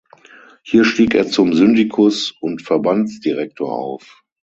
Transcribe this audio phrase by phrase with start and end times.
[0.63, 4.23] Hier stieg er zum Syndikus und Verbandsdirektor auf.